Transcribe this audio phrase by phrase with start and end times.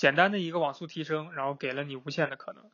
[0.00, 2.64] 简单的一个网速提升，然后给了你无限的可能。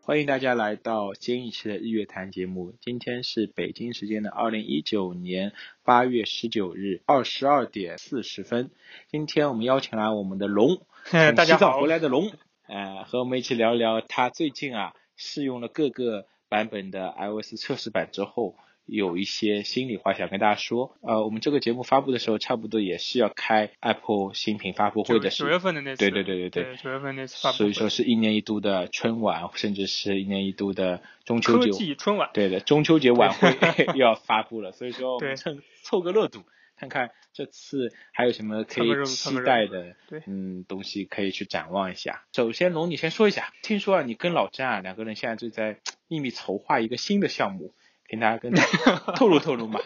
[0.00, 2.72] 欢迎大家来到新一期的日月谈节目。
[2.80, 5.52] 今天是北京时间的二零一九年
[5.82, 8.70] 八月十九日二十二点四十分。
[9.08, 12.32] 今天我们邀请来我们的龙， 从西藏回来的龙，
[12.66, 18.56] 呃，和我们一起聊一聊他最近啊试用了各个版本的 iOS 测试版之后。
[18.86, 31.70] 有一些心里话想跟大家说，呃，我们这个节目发布的时候，差不多也是要开 Apple 新品发布会的时候，九月份的那次，对对对对对，九月份那次发布所以说是一年一度的春晚，甚至是一年一度的中秋节。
[31.70, 32.30] 科技春晚。
[32.34, 33.56] 对的，中秋节晚会
[33.94, 36.42] 又 要发布了，所以说我们趁凑个热度，
[36.76, 39.96] 看看这次还有什么可以期待的，
[40.26, 42.24] 嗯，东西可以去展望一下。
[42.32, 47.72] 首先，龙，你先说一下，听说啊，你跟老詹啊两个人现在就在 秘密筹划一个新的项目。
[48.14, 48.52] 给大家跟
[49.16, 49.80] 透露透露嘛，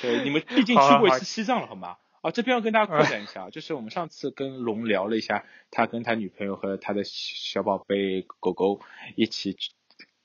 [0.00, 1.96] 对，你们毕竟去过一次西藏了，好吗？
[2.22, 8.80] 啊，这边要跟大家扩展一下，就是我们上次跟龙聊了一下，他跟他女朋友和他的小宝贝狗狗
[9.16, 9.56] 一起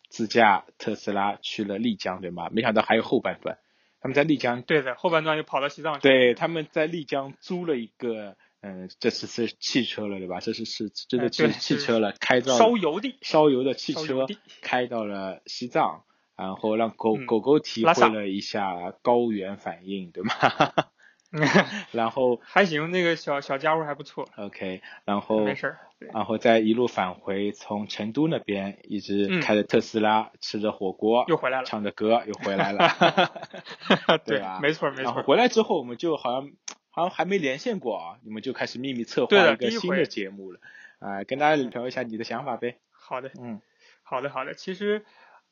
[0.10, 2.50] 自驾特斯拉去了丽江，对吗？
[2.52, 3.60] 没想到还有后半段，
[4.02, 6.02] 他们在丽江，对的，后半段又跑到西藏去。
[6.02, 10.42] 对，他们在丽江租了一个，嗯，这次是汽车了，对吧？
[10.42, 14.28] 这次是真的是汽车了，开到烧油的烧油的汽车，
[14.62, 16.04] 开到了西藏。
[16.38, 20.34] 然后让狗狗狗体会了一下高原反应，对吗？
[21.92, 24.30] 然后还行，那个小小家伙还不错。
[24.38, 25.76] OK，然后没事
[26.14, 32.88] 然后再一路返回，从成都那边一直开着特斯拉，吃着火锅，又回来了，唱着歌又回来了。
[34.24, 35.04] 对啊，没错没错。
[35.04, 36.52] 然后回来之后，我们就好像
[36.90, 40.60] 好像还没连线过啊，你们就开始秘密策划一个新的节目了。
[41.00, 42.78] 啊，跟大家聊一下你的想法呗。
[42.92, 43.60] 好的，嗯，
[44.04, 45.04] 好的好的，其实。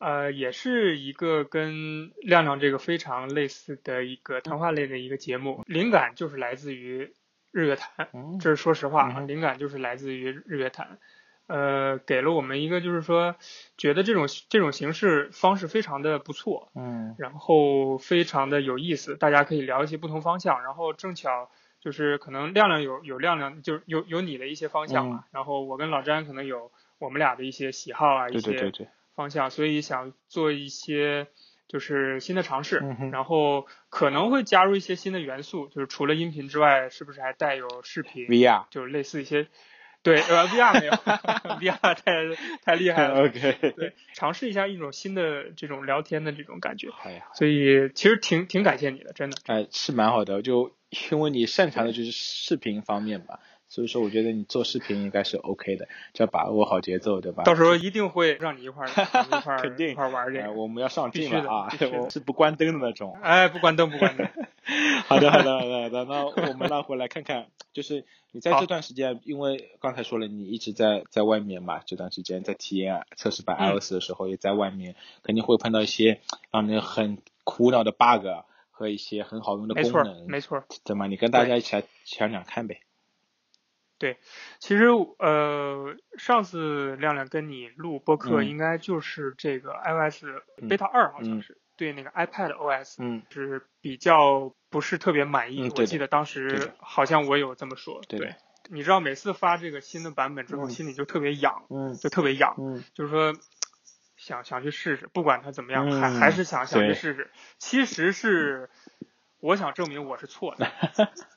[0.04, 7.14] 呃，也是一个跟亮亮这个非常类似的一个谈话类的一个节目，灵感就是来自于
[7.54, 8.10] 日月潭，
[8.42, 11.00] 这是说实话，灵感就是来自于日月潭，
[11.48, 13.38] 呃，给了我们一个就是说，
[13.78, 21.50] 觉得这种这种形式方式非常的不错，嗯，然后非常的有意思，大家可以聊一些不同方向，然后正巧
[21.80, 28.72] 就是可能亮亮有有亮亮，就是有有你的一些方向嘛，然后我跟老詹可能有我们俩的一些喜好啊，一些。
[29.16, 31.28] 方向，所以想做一些
[31.68, 39.48] 就是新的尝试，然后可能会加入一些新的元素，就是除了音频之外，是不是还带有视频？VR 就是类似一些，
[40.04, 40.92] 对，呃，VR 没有，
[41.72, 42.14] VR 太
[42.64, 43.24] 太厉害了。
[43.26, 46.90] OK，对，尝试一下一种新的这种聊天的这种感觉。
[47.04, 49.38] 哎呀，所以其实挺挺感谢你的，真的。
[49.46, 50.76] 哎，是蛮好的，就
[51.12, 53.40] 因为你擅长的就是视频方面吧。
[53.74, 57.42] 所以说，我觉得你做视频应该是 OK 的，就要把握好节奏，对吧？
[57.42, 58.88] 到时候一定会让你一块儿
[59.26, 60.52] 一块儿肯定一块儿玩这个。
[60.52, 61.70] 我们要上镜了啊！
[62.12, 63.18] 是不关灯的那种。
[63.24, 64.30] 哎，不关灯，不关灯。
[65.10, 66.06] 好的，好的，好的，好的。
[66.06, 78.28] 那我们拉回来看看，就是你在这段时间，因为刚才说了，你一直在在外面嘛，这段时间在体验测试版 iOS 的时候，也在外面，肯定会碰到一些让人很苦恼的 bug
[78.70, 79.92] 和一些很好用的功能。
[79.92, 80.64] 没错，没错。
[80.86, 81.08] 怎么？
[81.08, 82.82] 你跟大家一起来讲讲看呗。
[84.04, 84.18] 对，
[84.60, 84.88] 其实
[85.18, 90.26] 呃，上次亮亮跟你录播客，应该就是这个 iOS
[90.58, 95.72] beta 二，好像是对那个 iPad OS，嗯，是比较不是特别满意。
[95.74, 98.02] 我记得当时好像我有这么说。
[98.10, 98.36] 对，
[98.70, 103.34] 你知道每次发这个新的版本之后，心里就特别痒，嗯，就特别痒，嗯，就是说
[104.18, 107.32] 想想去试试，不管它怎么样，还还是想想去试试。
[107.58, 108.70] 其实是
[109.40, 110.70] 我想证明我是错的。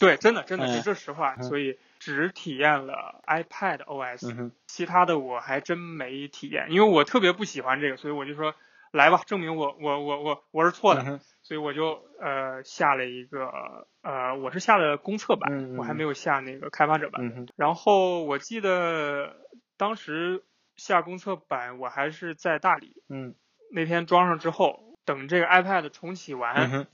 [0.00, 1.78] 对，真的真的是这实话，所以。
[2.02, 8.54] 只体验了 iPad OS，其他的我还真没体验，因为我特别不喜欢这个，所以我就说
[8.90, 17.46] 来吧，证明我我我我我是错的，所以我就呃下了一个呃我是下的公测版，我还没有下那个开发者版。
[17.54, 19.36] 然后我记得
[19.76, 20.42] 当时
[20.76, 23.34] 下公测版，我还是在大理，嗯，
[23.70, 26.86] 那天装上之后，等这个 iPad 重启完。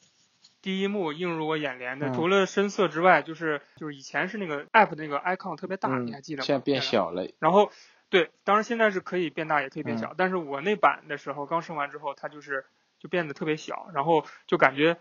[0.66, 6.44] 第一幕映入我眼帘的，除了深色之外，就是就是以前是那个 app 那个 icon 特别大，你还记得吗？
[6.44, 7.28] 现在变小了。
[7.38, 7.70] 然后，
[8.08, 10.12] 对，当然现在是可以变大，也可以变小。
[10.18, 12.64] 但是我那版的时候刚升完之后，它就是
[12.98, 14.96] 就变得特别小，然后就感觉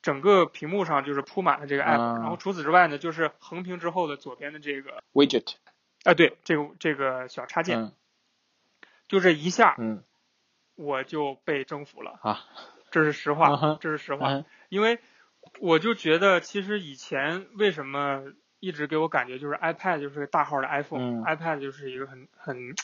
[0.00, 2.14] 整个屏幕上就是铺满了这个 app。
[2.14, 5.56] 然后除此之外呢，就是横屏之后的左边的这个 widget，
[6.04, 7.92] 啊，对，这个这个小插件，
[9.08, 10.02] 就这一下，嗯，
[10.74, 12.40] 我就被征服了啊。
[12.90, 14.98] 这是实话，这是实话，因为
[15.60, 18.24] 我就觉得，其实以前为什么
[18.60, 22.74] 一直给我感觉就是 iPad 就是个大号的 iPhone，iPad 就是一个很很，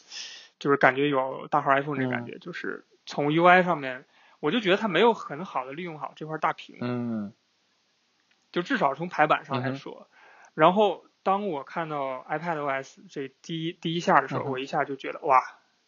[0.58, 4.04] 就是感觉有大号 iPhone 这感觉，就是从 UI 上面，
[4.40, 6.78] 我就觉得它没有很好的利用好这块大屏。
[6.80, 7.32] 嗯。
[8.52, 10.10] 就至少从排版上来说。
[10.52, 15.40] 然后当我看到 iPadOS 这第一第一下的时候，我一下就觉得哇，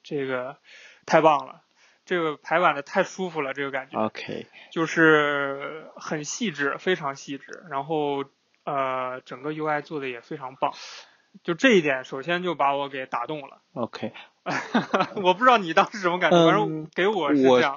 [0.03, 0.57] 这个
[1.05, 1.64] 太棒了，
[2.05, 3.99] 这个排版的太舒服了，这个感觉。
[3.99, 4.47] OK。
[4.71, 8.25] 就是很细致，非常细致，然后
[8.65, 10.73] 呃，整个 UI 做的也非常棒。
[11.43, 13.61] 就这一点，首先就把我给打动了。
[13.73, 14.13] OK，
[15.23, 17.77] 我不知道你当时什么感觉，反正给我是这样。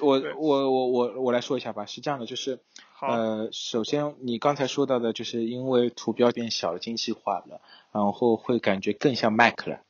[0.00, 2.60] 我我我我我来说一下吧，是这样的，就是
[3.00, 7.60] 呃，首先你刚才说到的，就是因为图标变小了，精细化了，
[7.92, 9.80] 然后会感觉更像 Mac 了，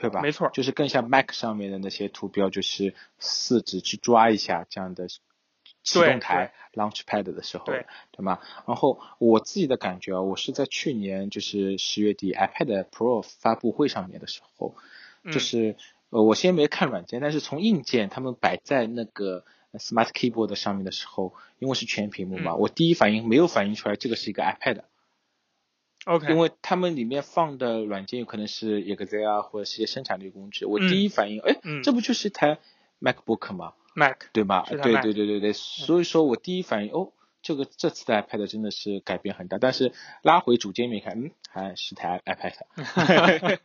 [0.00, 0.20] 对吧？
[0.20, 5.08] 没错，就是更像 Mac 上面的那些图标，就是四指去抓一下这样的。
[5.84, 8.40] 启动台 Launchpad 的时候，对对吗？
[8.66, 14.74] 然后我自己的感觉啊，我是在去年就是十月底 iPad Pro 发布会上面的时候，
[15.32, 15.76] 就是
[16.10, 19.44] 呃我先没看软件，但是从硬件他们摆在那个
[19.74, 24.82] Smart Keyboard 上面的时候，因为是全屏幕嘛，我第一反应没有反应出来这个是一个 iPad。
[26.04, 32.58] OK，因为他们里面放的软件有可能是 Excel 啊，或者是一些生产力工具，我第一反应，哎，这不就是一台
[33.00, 34.64] MacBook 吗？Mac 对吗？
[35.02, 37.12] 对对对对对，所以说我第一反应哦，
[37.42, 39.92] 这个这次的 iPad 真的是改变很大，但是
[40.22, 42.54] 拉回主界面看，嗯，还是台 iPad，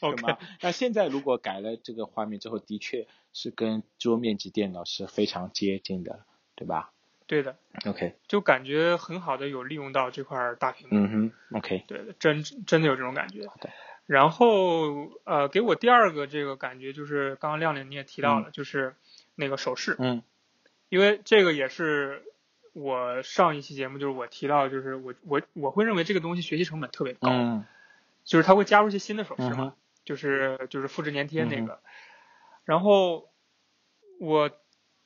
[0.00, 0.38] 对吗？
[0.60, 6.24] 那现在如果改了这个画面之后，的确是跟桌面级电脑是非常接近的，
[6.54, 6.92] 对吧？
[7.32, 7.56] 对的。
[7.86, 10.96] OK，就感觉很好的有利用到这块大屏幕。
[10.98, 11.56] 嗯哼。
[11.58, 11.84] OK。
[11.88, 13.40] 对的，真真的有这种感觉。
[13.60, 13.70] 对。
[14.04, 18.94] 然后呃，给我第二个这个感觉就是刚刚亮亮你也提到了，就是。
[19.34, 20.22] 那个手势，嗯，
[20.90, 22.22] 因为这个也是
[22.74, 27.64] 我上一期节目就是我提到，就是我我我会认为这个东西学习成本特别高，嗯，
[28.24, 29.74] 就是它会加入一些新的手势嘛，
[30.04, 31.80] 就是就是复制粘贴那个，
[32.66, 33.30] 然后
[34.20, 34.50] 我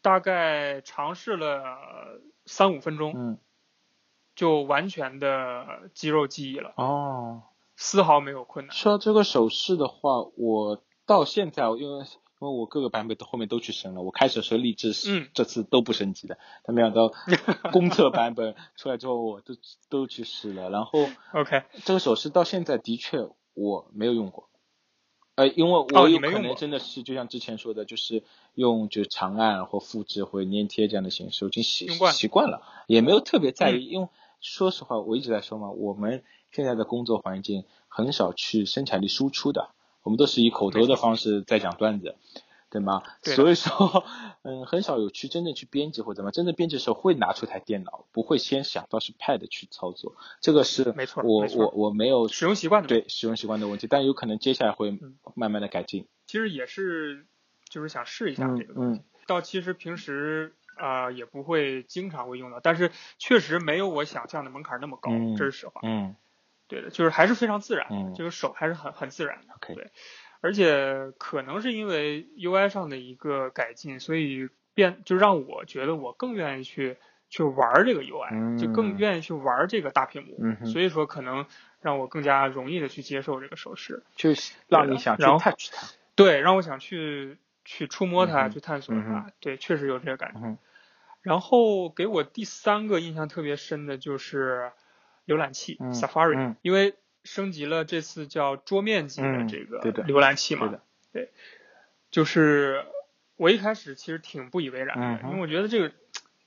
[0.07, 3.39] 大概尝试了三五分钟，嗯，
[4.37, 7.43] 就完全的肌肉记忆了，哦，
[7.75, 8.77] 丝毫没有困难。
[8.77, 12.05] 说这个手势的话，我到现在因为。
[12.39, 17.11] 因为我各个版本都后面都去升了，我开始的时候立志嗯这次都不升级的，但没想到
[17.73, 19.55] 公测版本出来之后，我都
[19.89, 20.69] 都去试了。
[20.69, 20.99] 然后，
[21.33, 24.51] OK，这个手势到现在的确我没有用过，
[25.37, 28.25] 呃，因为我有可能真的是就像之前说的，就是
[28.55, 33.85] 用就长按或复制或粘贴这样的形式，我已经习习惯了，也没有特别在意。
[33.85, 34.09] 因为
[34.41, 39.69] 说实话，我一直在说嘛，我们现在的工作环境很少去生产力输出的。
[40.03, 42.15] 我们都是以口头的方式在讲段子，
[42.77, 43.03] 对吗？
[43.23, 44.05] 对所以说，
[44.43, 50.15] 嗯，很少有去真正去编辑或怎么，真正编辑的时候会拿出台电脑，不会先想到是 Pad 去操作。
[50.41, 54.99] 这个是没错，我我我没有使用习惯的对使用习惯的问题，但有可能接下来会
[55.35, 56.07] 慢慢的改进。
[56.27, 57.27] 其实也是
[57.69, 65.81] 就是想试一下这个东西，到其实平时啊也不会经常会用到，但是确实没有我想象的门槛那么高，这是实话。
[65.83, 66.15] 嗯。
[66.69, 69.55] 对的，就是还是非常自然，这个手还是很很自然的。
[69.73, 69.93] 对，
[70.47, 76.97] 而且可能是因为 UI 上的一个改进，所以变就让我觉得我更愿意去
[77.29, 80.67] 去玩这个 UI，就更愿意去玩这个大屏幕。
[80.67, 81.47] 所以说可能
[81.81, 85.89] 让我更加容易的去接受这个手势，就是让你想去 touch 它。
[86.15, 89.33] 对，让我想去去触摸它，去探索它。
[89.41, 90.57] 对，确实有这个感觉。
[91.23, 94.71] 然后给我第三个印象特别深的就是。
[95.27, 96.95] 浏览器 Safari，因为
[97.27, 100.73] 升级了这次叫桌面级的这个浏览器嘛，
[101.13, 101.31] 对，
[102.11, 102.87] 就是
[103.37, 105.93] 我一开始其实挺不以为然的，因为我觉得这个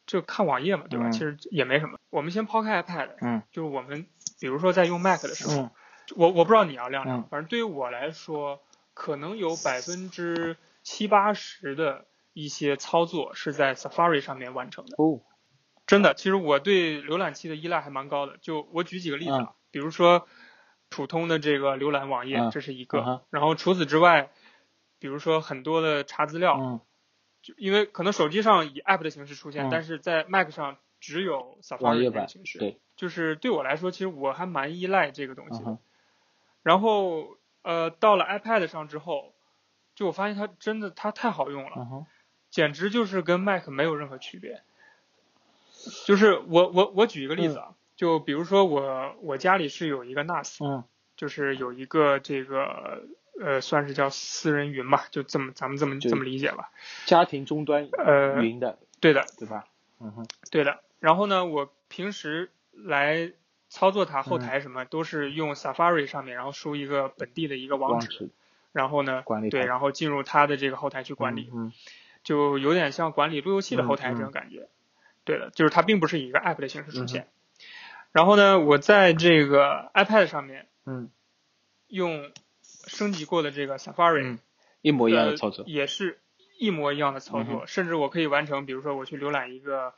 [0.07, 1.11] 就看网页嘛，对吧？
[1.11, 1.99] 其实也没什么。
[2.09, 4.07] 我们先抛开 iPad，嗯，就是我们
[4.39, 5.69] 比如说在用 Mac 的时候，
[6.15, 8.63] 我我不知道你啊，亮亮，反正对于我来说，
[8.95, 14.95] 可能有百分之七八十的一些操作是在 Safari 上面完成的。
[14.97, 15.21] 哦。
[15.85, 18.37] 真的，其实我对浏览器的依赖还蛮高的。
[18.41, 20.27] 就我举几个例子啊，比如说
[20.89, 23.23] 普通的这个浏览网页，这是一个。
[23.29, 24.31] 然后除此之外，
[24.99, 26.57] 比如说很多的查资料，
[27.41, 32.59] 就因为可能手机上以 App 的形式出现，但是在 Mac 上只有 Safari 的形式。
[32.59, 35.77] 对，就是对我来说，其实我还蛮依赖这个东西的。
[36.63, 39.33] 然后呃，到了 iPad 上之后，
[39.95, 41.75] 就我发现它真的它太好用了，
[42.49, 44.61] 简直就是跟 Mac 没有任何区别。
[46.05, 50.85] 就是我我我举一个例子啊，就比如说我我家里是有一个 NAS，嗯，
[51.17, 53.03] 就是有一个这个
[53.37, 56.71] 呃算是叫私人云吧，就这么咱们这么这么理解吧。
[57.05, 59.65] 家庭终端呃云的，对的，对吧？
[59.99, 60.79] 嗯哼，对的。
[61.01, 63.33] 然后呢，我平时来
[63.67, 68.29] 操作它后台什么都是用 Safari 上面，然后输一个本地的一个网址，
[68.71, 71.73] 然后呢，管理对，然后进入它的这个后台去管理，嗯，
[72.23, 74.69] 就有点像管理路由器的后台这种感觉。
[75.25, 77.27] 对的，就是它并不是以一个 app 的形式出现。
[78.11, 81.11] 然后呢，我在这个 iPad 上面，嗯，
[81.87, 82.31] 用
[82.87, 84.39] 升级过的这个 Safari，
[84.81, 86.19] 一模一样的操作，也是
[86.59, 89.93] 一模一样的操作，甚至我可以完成，比如说我去浏览一个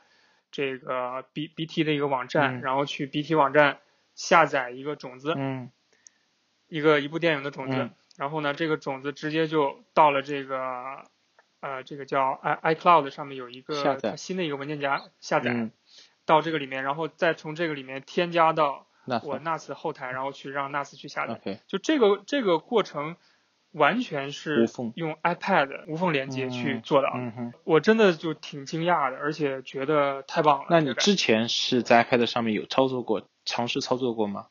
[0.50, 3.78] 这个 B B T 的一个网站，然后去 B T 网站
[4.14, 5.70] 下载一个种子，嗯，
[6.68, 11.06] 一个一部电影的种子，然后呢，这个种子直接就到了这个
[11.60, 15.70] 呃这个叫 i iCloud 上面有一个新的一个文件夹下载。
[16.24, 18.86] 到这个里面，然后再从这个里面添加到
[19.24, 21.60] 我 NAS 后台，然后去让 NAS 去下载。
[21.66, 23.16] 就这个这个过程
[23.72, 27.12] 完全是用 iPad 无缝连接去做到。
[27.64, 30.66] 我真的就挺惊讶的，而且觉得太棒了。
[30.70, 34.46] 那你之前是在 iPad 上面有操作过，尝试操作过吗？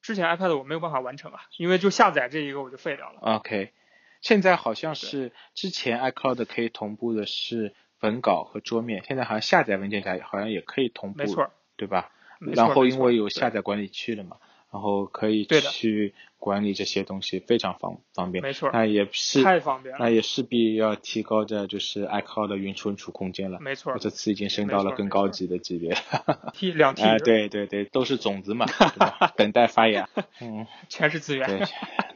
[0.00, 3.18] 之前 iPad 我没有办法完成啊，因为就下载这一个我就废掉了。
[3.22, 3.72] OK，
[4.20, 7.74] 现在好像是之前 iCloud 可以同步的是。
[8.00, 12.10] 文稿和桌面，现在好像下载文件夹好像也可以同步，没错，对吧？
[12.38, 14.36] 然后因为有下载管理区了嘛，
[14.70, 18.42] 然后可以去管理这些东西，非常方方便。
[18.42, 19.98] 没错，那也是太方便了。
[19.98, 23.58] 那也势必要提高着就是 iCloud 的云存储空间了。
[23.60, 25.96] 没错，这次已经升到了更高级的级别。
[26.52, 27.02] T 两 T。
[27.02, 28.66] 哎，对对对，都是种子嘛，
[29.36, 30.06] 等待发芽。
[30.42, 31.48] 嗯，全是资源。
[31.48, 31.66] 对，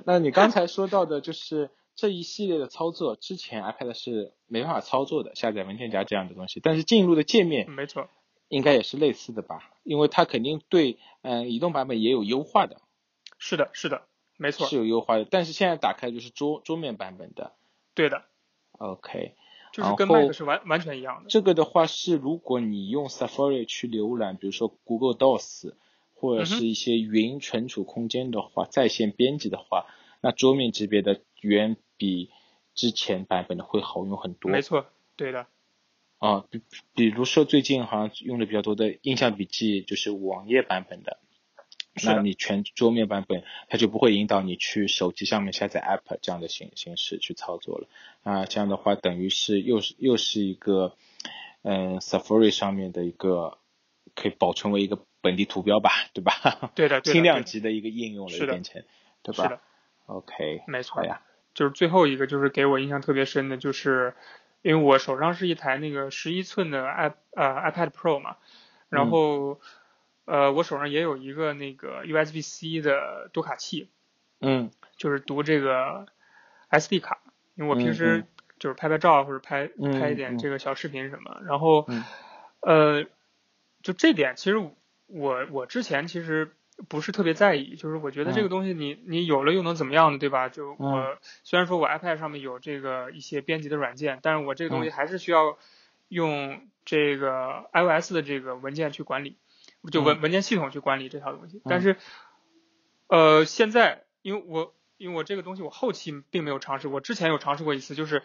[0.05, 1.71] 那你刚才说到的就是。
[2.01, 6.59] 这一系列的操作，之前 iPad 是没办法操作的，下载文件夹这样的东西。
[6.59, 8.09] 但是进入的界面，没错，
[8.49, 9.71] 应该也是类似的吧？
[9.83, 12.81] 因为它肯定对，嗯，移动版本也有优化的。
[13.37, 14.07] 是的，是的，
[14.39, 15.27] 没错，是有优化的。
[15.27, 17.53] 但是现在打开就是桌桌面版本的。
[17.95, 18.23] 对的。
[18.79, 19.35] OK。
[19.75, 21.29] 就是跟 Mac 是完完全一样的。
[21.29, 25.75] 这个的话是，如果你用 Safari 去浏览，比如说 Google Docs
[26.15, 29.87] 或者是一些云存储空间的话，在线编辑的话，
[30.23, 31.77] 那桌面级别的远。
[32.03, 32.31] 比
[32.75, 34.51] 之前版本的会好用很多。
[34.51, 35.47] 没错，对的。
[36.17, 36.63] 啊，比
[36.95, 41.19] 比如说最近好像用的比较多的印象笔记就是网页版本的，
[42.03, 47.87] 那你全桌面版本它就不会引导你去手机上面下载 App 这样的形形式去操作了。
[48.23, 50.97] 啊，这样的话等于是又是又是一个
[51.61, 53.59] 嗯 Safari 上面的一个
[54.15, 56.73] 可以保存为一个本地图标吧，对吧？
[56.75, 58.83] 对的，轻量级的一个应用了，变成，
[59.23, 59.61] 对吧
[60.07, 61.21] ？OK，没错呀。
[61.55, 64.15] 就是最后一个，就是给我印象特别深的，就是
[64.63, 68.37] 因为我手上是一台那个十一寸的 i 呃 iPad Pro 嘛，
[68.89, 69.61] 然后
[70.25, 73.89] 呃我手上也有一个那个 USB-C 的读卡器，
[74.41, 76.07] 嗯，就是读这个
[76.71, 77.21] SD 卡，
[77.55, 78.25] 因为我平时
[78.59, 81.87] 就是拍拍照或者拍拍一点这个小视频什么，然后
[82.61, 83.05] 呃
[83.83, 84.57] 就这点其实
[85.07, 86.53] 我我之前其实。
[86.89, 90.49] 不是特别在意，就是我觉得这个东西你你有了又能怎么样呢，对吧？
[90.49, 95.59] 就我虽然说我 iPad 上面有这个一些编辑的软件，但是我这个东西还是需要
[96.09, 99.37] 用这个 iOS 的这个文件去管理，
[99.91, 101.61] 就文文件系统去管理这套东西。
[101.65, 101.97] 但是
[103.09, 108.23] 呃，现在因为我因为我这个东西我后期并没有尝试，我之前有尝试过一次，就是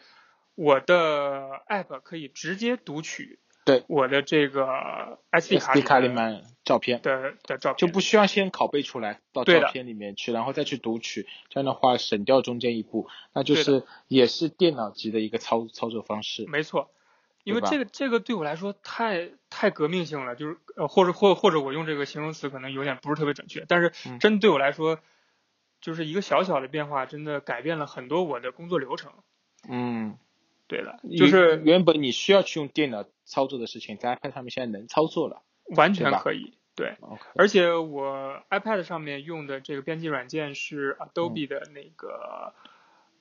[0.56, 3.40] 我的 App 可以直接读取。
[3.66, 3.84] 对。
[3.88, 7.02] 我的这个 SD 卡里面照片。
[7.02, 7.76] 的的照片。
[7.76, 16.46] 就不需要先拷贝出来到照片里面去，然后再去读取，这样的话省掉中间一步，那就是也是电脑级的一个操操作方式。
[16.48, 16.92] 没错，
[17.44, 25.00] 因为这个这个对我来说太太革命性了，就是呃或者或或者我用这个形容词可能有点不是特别准确，但是真对我来说
[25.82, 29.12] 就是一个小小的变化，真的改变了很多我的工作流程。
[29.68, 30.18] 嗯。
[30.68, 35.42] 对了，就是原本你需要去用电脑操作的事情，在 iPad 上面现在能操作了，
[35.76, 36.54] 完全可以。
[36.76, 36.98] 对，
[37.36, 42.54] 而且我 iPad 上面用的这个编辑软件是 Adobe 的那个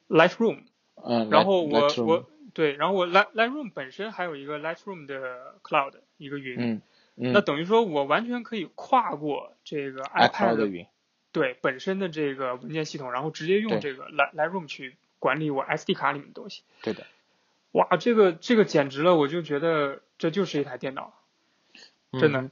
[0.09, 0.63] Lightroom，
[0.97, 6.83] 嗯，然后我我对，然后我 Light Lightroom 本身还有一个 Lightroom 的 Cloud 一个云，嗯
[7.17, 10.87] 嗯，那等于说我完全可以跨过这个 iPad 的云，
[11.31, 16.63] 对本身的这个文件系统，然后直接用这个 Light Lightroom 去管理我 SD 卡里面的东西。
[16.83, 17.07] 对的。
[17.75, 19.17] 哇，这个这个简直了！
[19.17, 21.13] 我就觉得这就是一台电脑，
[22.21, 22.49] 真的。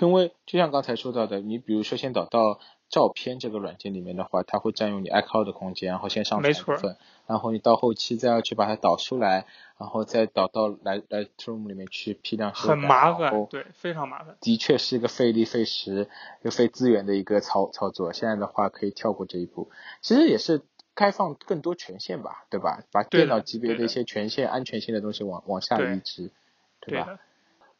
[0.00, 6.96] 因为就像刚才说到的，你比如说先导到照片这个软件里面的话，它会占用你 iCloud 的空间，然后先上传部分，
[7.28, 9.46] 然后你到后期再要去把它导出来，
[9.78, 14.36] 然后再导到来来 Lightroom 里面去批量修改，很麻烦，对，非常麻烦。
[14.40, 16.10] 的确是一个费力费时
[16.42, 18.12] 又费资源的一个操操作。
[18.12, 20.62] 现在的话可以跳过这一步，其实也是。
[20.96, 22.82] 开放更多权限吧，对吧？
[22.90, 26.32] 把电脑级别的一些权限、安全性的东西往往下移植，
[26.80, 27.20] 对吧？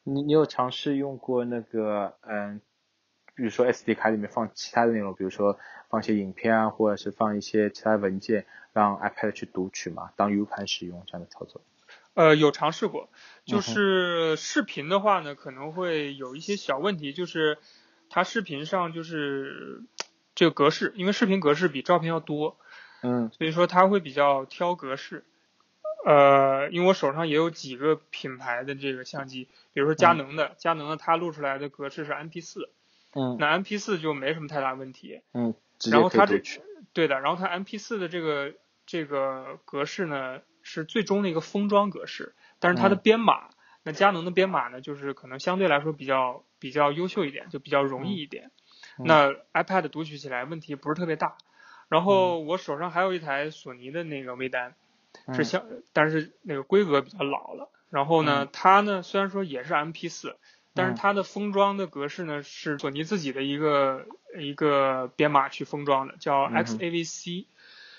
[0.03, 2.61] 你你有尝试用过那个嗯，
[3.35, 5.59] 比如说 SD 卡里面放其他的内容，比如说
[5.89, 10.11] 放一些影片啊，或者是放一些其他文件，让 iPad 去读取嘛？
[10.15, 11.61] 当 U 盘使用这样的操作？
[12.13, 13.09] 呃，有尝试过，
[13.45, 17.57] 就是视频的话呢，可能会有一些小问题，就是
[18.09, 19.83] 它视频上就是
[20.35, 22.57] 这个格式，因为视频格式比照片要多，
[23.01, 25.23] 嗯，所以说它会比较挑格式。
[26.05, 32.69] 呃，因为我手上也有几个品牌的这个相机，比如说佳能的，佳能的它录出来的格式是 MP 四，
[33.13, 35.53] 嗯，那 MP 四就没什么太大问题，嗯，
[35.91, 36.39] 然后它这
[36.93, 38.53] 对的，然后它 MP 四的这个
[38.85, 43.49] 这个格式呢是最终的一个封装格式，但是它的编码，
[43.83, 48.51] 那佳能的编码呢就是可能相对来说比较比较优秀一点，就比较容易一点，
[48.97, 51.37] 那 iPad 读取起来问题不是特别大，
[51.89, 54.75] 然后我手上还有一台索尼的那个微单。
[55.33, 57.69] 是相，但是那个规格比较老了。
[57.89, 60.37] 然后呢，它呢虽然说也是 MP 四，
[60.73, 64.05] 但是它的封装的格式呢是索尼自己的一个
[64.37, 67.45] 一个编码去封装的，叫 XAVC。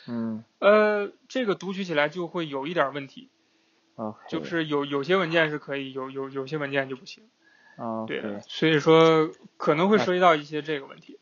[0.06, 0.44] 嗯。
[0.60, 3.28] 呃，这个读取起来就会有一点问题。
[3.96, 4.14] 啊。
[4.28, 7.28] 就是有有些文件是可以，有有有些文件就不行。
[7.76, 8.06] 啊。
[8.06, 8.40] 对。
[8.46, 11.18] 所以说可能会涉及到一些这个问题。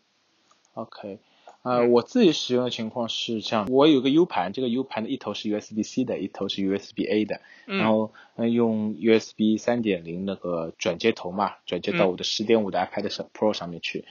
[0.75, 1.19] OK。
[1.67, 7.41] 呃，我自己使用的情况是这样，我有个 U 盘，这个 U 盘的一头是 USB C 的，一头是 USB A 的，
[7.79, 8.13] 然后
[8.49, 14.05] 用 USB 三点零那个转接头嘛，转接到我的十点五的 iPad Pro 上面去，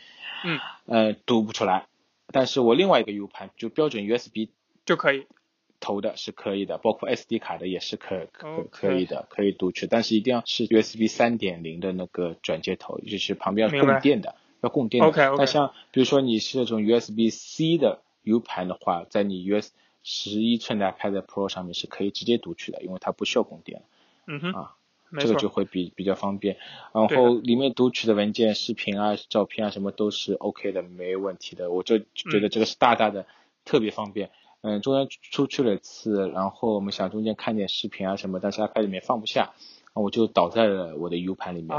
[0.44, 1.86] 嗯，呃，读不出来，
[2.32, 4.50] 但是我另外一个 U 盘就标准 USB
[4.86, 5.26] 就可以，
[5.80, 14.36] 投的是可以的，包括 SD 卡的也是可可可以的，可以读取，但是一定要是 USB 三点零的那个转接头，就是旁边供电的。
[14.66, 19.72] 要供电的，那像比如说你是那种 USB C 的 U 盘的话，在你 US
[20.04, 23.84] 十一寸的 iPad Pro 上面是可以直接读取的，因为它不需要供电。
[24.28, 24.76] 嗯哼，啊，
[25.20, 26.58] 这个就会比比较方便。
[26.94, 31.72] 然后里面读取的文件、视频啊、照片啊什么都是 OK 的，没问题的。
[31.72, 33.26] 我就觉得这个是大大的
[33.64, 34.32] 特别方便。
[34.62, 39.54] 嗯，中间出去了一次，然后我们想中间看点视频啊什么，但是 iPad 里面放不下，
[39.94, 41.70] 我就倒在了我的 U 盘里面，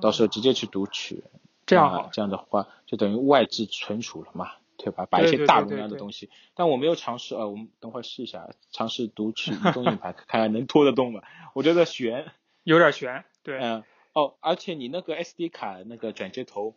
[0.00, 1.22] 到时候直接去读取。
[1.70, 5.06] 这样好，这样的话就等于外置存储了嘛，对吧？
[5.06, 11.22] 把一些大容量的东西，但我没有尝试啊，我们等会儿试一下，尝试读取移动硬盘，看看能拖得动吗？
[11.54, 12.32] 我觉得悬，
[12.64, 16.74] 有点悬，对，嗯，哦，而且你那个 SD 卡那个转接头，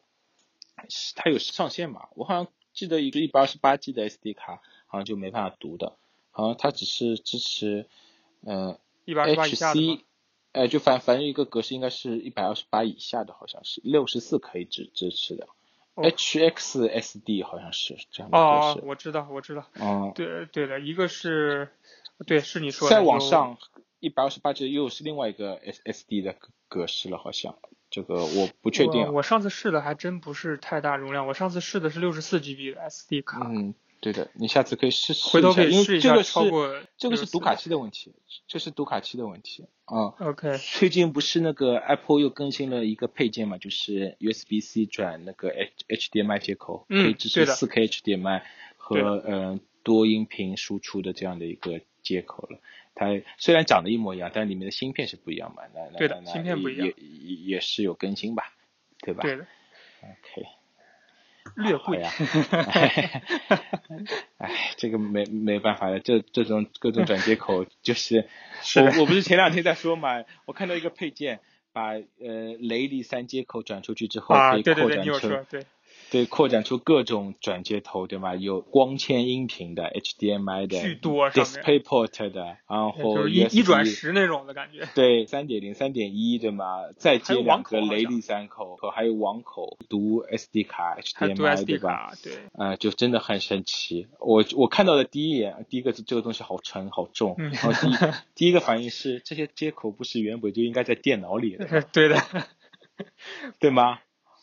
[1.16, 2.10] 它有上限嘛？
[2.16, 5.98] 我好像记得一个一百二十八 G 的 SD 卡好像就没办法读的，
[6.32, 7.88] 好像它只是支持，
[8.46, 10.02] 嗯，HC。
[10.54, 15.48] 哎，就反反正一个格式应该是一百二十八以下的，好像是六十四可以支支持的
[15.96, 18.80] ，HXSD 好像是这样的格式。
[18.80, 19.66] 哦，我知道，我知道。
[19.74, 21.70] 嗯，对对的，一个是，
[22.28, 22.96] 对，是你说的。
[22.96, 23.58] 再往上
[24.00, 26.36] 一百二十八 G 又是另外一个 SSD 的
[26.68, 27.58] 格式了，好像
[27.90, 29.12] 这个我不确定。
[29.12, 33.40] 我上次试的还真不是太大容量，我上次试的是六十四 GB 的 SD 卡。
[33.50, 33.74] 嗯。
[34.04, 36.22] 对的，你下次可以试试回头可以试一下。
[36.22, 38.14] 超过这个是读卡器的问题，
[38.48, 40.14] 这是读卡器的问题啊。
[40.20, 40.58] OK。
[40.58, 48.42] 最近不是那个 Apple 又更新了一个配件嘛，就是 USB-C 转那个 H HDMI 接口，可以支持 4K HDMI
[48.76, 52.60] 和嗯多音频输出的这样的一个接口了。
[52.96, 55.64] 它虽然长得一模一样，但里面的芯片是不一样嘛？
[55.74, 58.54] 那那那，芯片不一样，也也也是有更新吧？
[59.00, 59.22] 对吧？
[59.24, 59.48] 对的。
[60.02, 60.46] OK。
[61.56, 62.12] 略贵呀，
[64.38, 68.28] 哎，这个没没办法的，这这种各种转接口就是，
[68.82, 71.40] 我我不是前两天在说嘛，我看到一个配件，
[71.72, 72.04] 把呃
[72.60, 75.46] 雷利三接口转出去之后可以扩展成。
[75.50, 75.66] 对，
[76.26, 78.36] 扩展出各种转接头，对吗？
[78.36, 84.88] 有光纤音频的，HDMI 的，巨多，DisplayPort 的，然后一一转十那种的感觉。
[84.96, 86.66] 对，三点零、三点一，对吗？
[86.98, 92.12] 再接两个雷利三口，和还有网口读 SD 卡，HDMI 对吧？
[92.24, 92.34] 对。
[92.54, 94.08] 啊，就真的很神奇。
[94.20, 97.88] 我我看到的第一眼，第一个是这个东西好沉好重，然后第
[98.36, 101.82] 第一个反应是这些接口不是原本就应该在电脑里的？
[101.92, 102.18] 对的，
[103.60, 104.00] 对吗？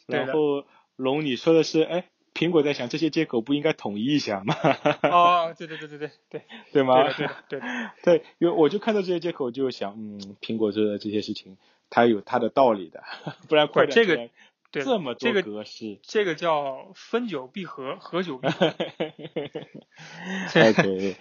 [0.06, 0.64] 然后。
[1.00, 4.54] 龙，你说的是，哎，苹果在想这些接口不应该统一一下吗？
[5.02, 7.10] 哦，对对对对对对， 对吗？
[7.12, 7.60] 对对
[8.04, 11.56] 对，因为我就看到这些接口就想，嗯，苹果做的这些事情，
[11.88, 13.02] 它有它的道理的，
[13.48, 14.28] 不然快这个
[14.70, 18.74] 这么多格式，这个叫分久必合，合久必分。
[20.54, 21.16] OK。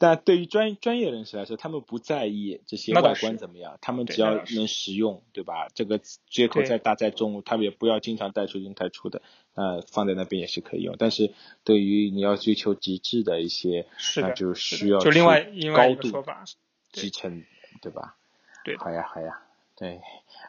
[0.00, 5.68] 但对于专专业人士来说，他们不在意这些外观怎么样，他们只要能使用，对吧？
[5.74, 9.20] 这个接口再大再重，他们也不要经常带出进带出的，
[9.52, 10.96] 呃，放在那边也是可以用。
[10.98, 11.34] 但是
[11.64, 13.86] 对于你要追求极致的一些，
[14.16, 16.24] 那就需要就另外另外高度
[16.90, 17.44] 集成，
[17.82, 17.92] 对。
[17.92, 18.16] 吧？
[18.64, 19.42] 对，好呀好呀，
[19.76, 20.00] 对，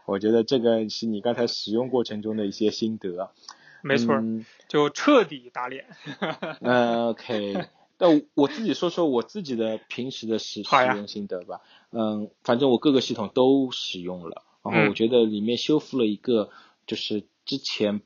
[0.05, 3.31] 我觉得这个是你刚才使用过程中的一些心得，
[3.81, 4.21] 没错，
[4.67, 5.85] 就彻底打脸。
[6.61, 7.67] 嗯，OK。
[8.01, 11.61] 但我自己说说我自己的平时的使使用心得吧。
[11.91, 16.49] 嗯，反正我各个系统都使用了，然后我觉得里面修复了一个
[16.87, 18.01] 就是之前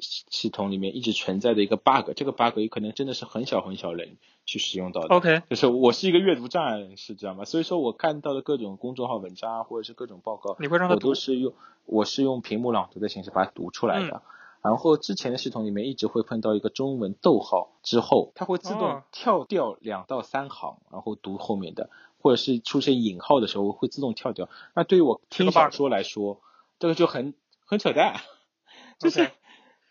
[0.00, 5.14] 系统里面一直存在的一个 bug，这个 bug 也可能真的是很小很小人去使用到的。
[5.14, 7.44] OK，就是我是一个阅读障碍人士，知道吗？
[7.44, 11.54] 所以说我看到的各种公众号文章啊或者是各种报告，你会让他我都是用
[11.86, 14.20] 我是用屏幕朗读的形式把它读出来的。
[14.62, 24.48] 然后之前的系统里面一直会碰到一个中文逗号之后，它会自动跳掉两到三行，然后读后面的，或者是出现引号的时候会自动跳掉。
[24.74, 26.40] 那对于我听小说来说，
[26.78, 27.34] 这个就很
[27.66, 28.20] 很扯淡，
[28.98, 29.30] 就是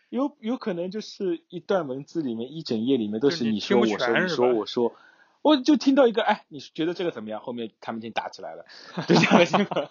[0.08, 4.92] 有有可能就是一段文字里面一整页里面都是你说我说你说我说。
[5.42, 7.40] 我就听到一个，哎，你觉得这个怎么样？
[7.40, 8.64] 后面他们已经打起来了，
[9.06, 9.88] 就这样的情况。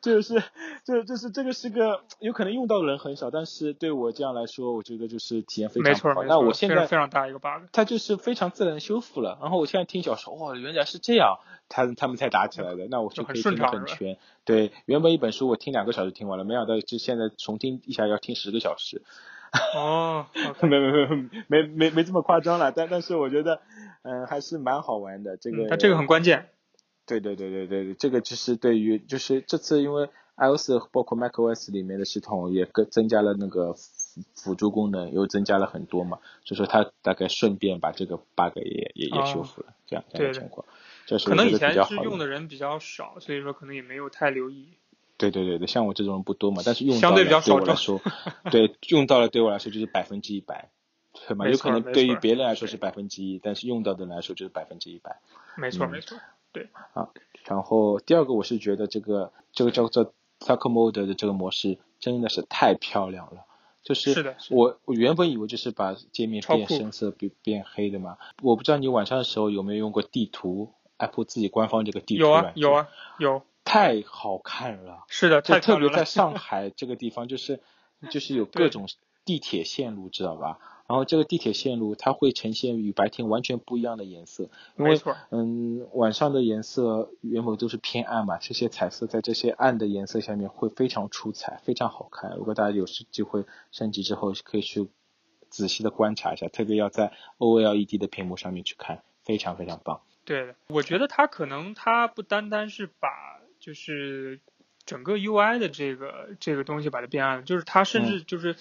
[0.00, 0.42] 就是，
[0.84, 6.24] 就就是这个是个有可能用到的人很少，但是对我这样来说，我觉得就是体验非常好。
[6.24, 9.38] 那我现在非常大一个 bug，它就是非常自然修复了。
[9.40, 14.18] 然后我现在听小说，哇，原来是这样，他他们才打起来的，那我就可以听得很全。
[14.44, 19.02] 对，原本一本书我听两个小时听完了，没想到就现在重听一下要听十个小时。
[19.74, 20.26] 哦，
[20.62, 23.60] 没没没没没没这么夸张了，但但是我觉得，
[24.02, 25.36] 嗯，还是蛮好玩的。
[25.36, 26.48] 这个，它这个很关键。
[27.06, 40.66] 对对对对对，这个其实对于就是这次因为 iOS 包括 macOS 里面的系统也更增加了那个辅辅助功能，又增加了很多嘛，所以说它大概顺便把这个 bug 也也也修复了，这样这样的情况。
[41.24, 44.76] 可能以前是用的人比较少，所以说可能也没有太留意。
[45.18, 48.00] 对对对对，像我这种人不多嘛，但是用到了对我来说，
[48.50, 50.70] 对用到了对我来说就是百分之一百，
[51.26, 51.48] 对吗？
[51.48, 55.20] 有可能对于别人来说是百分之一，但是用到的人来说就是百分之一百。
[55.56, 56.18] 没错没错，
[56.52, 56.68] 对。
[56.92, 57.08] 啊，
[57.44, 63.46] 然后第二个我是觉得这个这个叫做 Dark Mode 的这个模式真的是太漂亮了，
[63.82, 73.42] 就是我我原本以为就是把界面变深色变变黑的嘛，我不知道你晚上的时候有没有用过地图，Apple 自己官方这个地图有啊有啊有。
[73.66, 77.60] 太好看了，是的，就特别在上海这个地方，就是
[78.10, 78.86] 就是有各种
[79.24, 80.58] 地铁线路，知道吧？
[80.88, 84.48] 然后这个地铁线路它会呈现与白天完全不一样的颜色，
[84.78, 85.00] 因为
[85.30, 92.36] 嗯，晚上的颜色原本都是偏暗嘛，这些彩色在这些暗的颜色下面会非常出彩，非常好看。
[92.36, 94.88] 如果大家有时机会升级之后，可以去
[95.50, 100.02] 仔细的观察一下，特别要在 OLED 的屏幕上面去看，非常非常棒。
[100.24, 103.08] 对，我觉得它可能它不单单是把
[103.66, 104.38] 就是
[104.84, 108.54] 整个 UI 的这个这个东西把它变暗了，就是它甚至就是，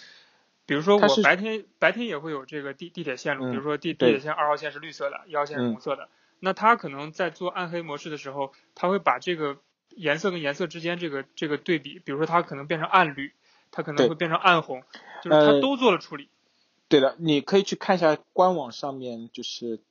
[0.66, 13.32] 比如说我白天白天也会有这个地地铁线路，比如说地地铁线二号线是绿色的，一号线是红色的，那它可能在做暗黑模式的时候，它会把这个颜色跟颜色之间这个这个对比，比如说它可能变成暗绿，
[13.70, 14.82] 它可能会变成暗红，
[15.24, 16.30] 就是它都做了处理。
[16.90, 19.82] 对的，你可以去看一下官网上面就是。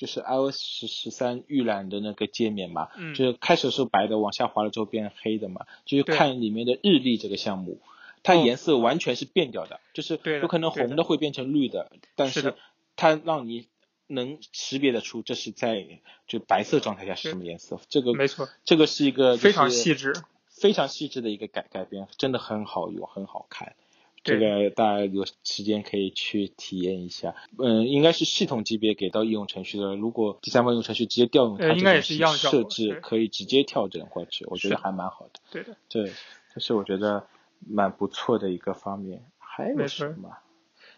[0.00, 7.82] 就是 iOS 十十三预览的那个界面嘛，就是开始是白的，往下滑了之后变黑的嘛，就是看里面的日历这个项目，
[8.22, 12.54] 它颜色完全是变掉的，就是有可能红的会变成绿的，但是
[12.96, 13.68] 它让你
[14.06, 20.14] 能识别得出这是在就白色状态下是什么颜色，这个没错，这个是一个非常细致、
[20.48, 23.76] 非常细致的一个改改变，真的很好用，很好看。
[24.22, 29.96] 这个大家有时间可以去体验一下，嗯，应该是系统级别给到应用程序的。
[29.96, 35.40] 如果第三方应用程序直接调用它这个设置，可以直接调整过去，我觉得还蛮好的。
[35.50, 36.12] 对的，对，
[36.54, 37.26] 这是我觉得
[37.66, 39.24] 蛮不错的一个方面。
[39.38, 40.30] 还有什么？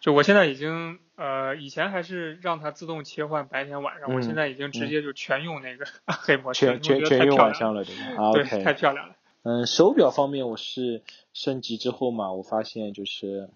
[0.01, 8.33] 就我现在已经呃，以前还是让它自动切换白天晚上，我现在已经直接就全用那个 黑模式，全全全用晚上了，对吧？
[8.33, 9.15] 对，太漂亮了。
[9.44, 11.02] 嗯，手表方面我是
[11.33, 13.50] 升级之后嘛，我发现就是，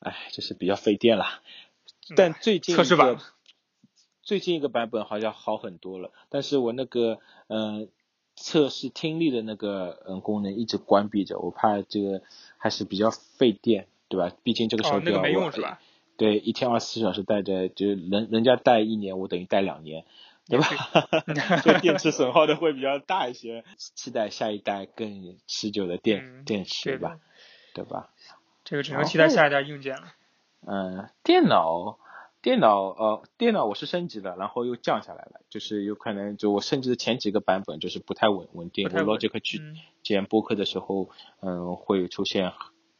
[0.00, 1.24] 哎，就是比较费电了。
[2.14, 3.18] 但最近测试版，
[4.22, 6.10] 最近一个版本好像好很多了。
[6.28, 7.88] 但是我那个嗯，
[8.34, 12.22] 测试听力的那个嗯功能一直关闭着，我怕这个
[12.58, 14.36] 还是比较费电，对吧？
[14.42, 15.50] 毕竟这个手表我
[16.18, 20.04] 对一天二十四小时戴着，就是人人家戴一年，我等于戴两年。
[20.48, 20.66] 对吧？
[21.64, 27.18] 就电池损耗的会比较大一些，期待下一代更持久的电电池吧，
[27.74, 28.10] 对吧？
[28.64, 30.12] 这个只能期待下一代硬件了。
[30.66, 31.98] 嗯，电脑，
[32.42, 39.60] 电脑，呃，电脑我是升级了，然后又降下来了，就是有可能就我升级的前几个版本就是不太稳稳定，我 Logic 去
[40.02, 42.52] 剪播客的时候，嗯，会出现。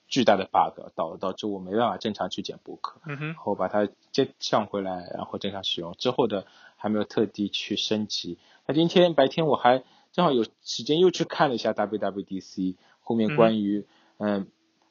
[0.09, 5.95] 巨大的 bug 导导致我没办法正常去剪播客，嗯然后把它接上回来，然后正常使用。
[5.95, 8.39] 之后的还没有特地去升级。
[8.67, 13.87] 那今天白天我还正好有时间又去看了一下 WWDC 后面关于
[14.19, 14.47] 嗯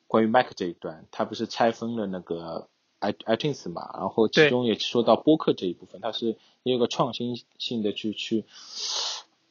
[0.07, 2.69] 关于 Mac 这一段，它不是拆分了那个
[2.99, 8.45] i iTunes 嘛，然后其中也说到播客这一部分，它是也有个创新性的去去，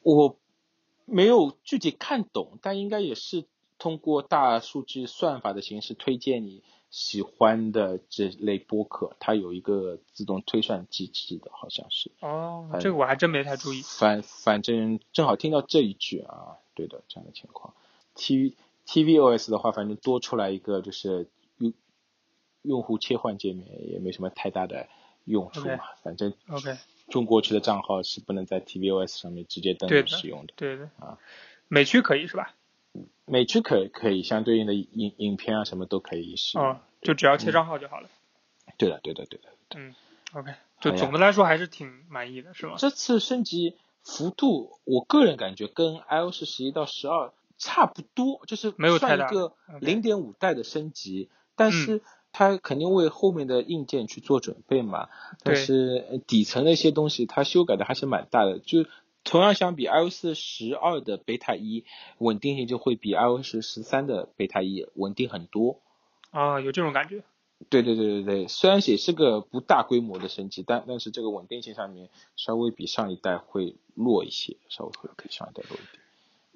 [0.03, 0.37] 我
[1.05, 3.45] 没有具体看懂，但应该也是
[3.85, 12.11] 通过大数据算法的形式推荐你喜欢的这类播客，它有一个自动推算机制的，好像是。
[12.21, 13.83] 哦，这个我还真没太注意。
[13.83, 17.75] 反反正正好听到这一句啊，对的，这样的情况。
[18.15, 21.75] T tvOS 的话，反正多出来一个就是用
[22.63, 24.89] 用户切换界面，也没什么太大的
[25.27, 25.81] 用处嘛。
[26.03, 26.75] 反正 OK，
[27.11, 30.55] 中国区的账号是不能在 tvOS 上面直接登录使用的。
[30.57, 30.85] 对的。
[30.99, 31.19] 啊，
[31.69, 32.55] 美区可以是吧？
[33.27, 36.67] 美区可可以，相对应的影影片啊什么都可以使用。
[36.67, 38.09] 哦，就只要切账号就好了。
[38.79, 39.49] 对的，对的，对的。
[39.77, 39.95] 嗯
[40.33, 42.75] ，OK，就总的来说还是挺满意的，是吗？
[42.79, 47.33] 这次升级幅度，我个人感觉跟 iOS 十一到十二。
[47.57, 52.03] 差不多，就是没有算一个零点五代的升级，但是
[52.33, 55.09] 它肯定为后面的硬件去做准备嘛。
[55.45, 58.59] 但是底层的一些东西，它修改的还是蛮大的。
[58.59, 58.85] 就
[59.25, 61.85] 同样相比 iOS 十二的 beta 一，
[62.19, 65.81] 稳定性就会比 iOS 十三的 beta 一稳定很多。
[66.31, 67.23] 啊，有这种感觉。
[67.71, 76.03] 对对对对对，虽然也是个不大规模的升级，但但是这个稳定性上面稍微比上一代会弱一些，稍微会比上一代弱一点。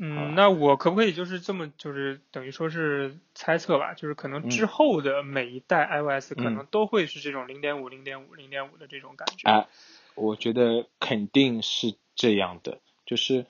[0.00, 3.94] 嗯，那我可不可以就是这么就是等于说是猜测吧？
[3.94, 9.48] 就是可能之后的每一代 iOS 可能都会是这种零点五、零点五、零点五的这种感觉。
[9.50, 9.66] 哎，
[10.14, 12.80] 我觉得肯定是这样的。
[13.06, 13.46] 就是，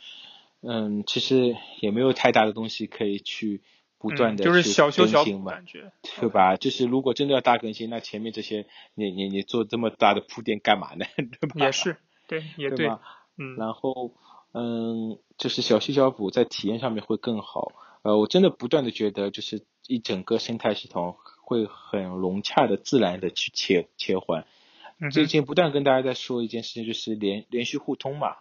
[0.60, 3.60] 嗯，其实也没有太大的东西可以去
[3.98, 6.54] 不断的就是小修小补感觉，对吧？
[6.54, 11.04] 就是如果真的要大更新，那前面这些你你你做这么大的铺垫干嘛呢？
[11.16, 11.66] 对吧？
[11.66, 11.96] 也是，
[12.28, 12.86] 对，也对，
[13.36, 14.12] 嗯，然后。
[14.54, 17.70] 嗯，就是小修小补，在体验上面会更好。
[18.00, 24.46] 呃，我真的不断的觉得，就是一整个生态系统会很融洽的、自然的去切切换。
[25.12, 28.36] 最近不断跟大家在说一件事情，就是连连续互通嘛。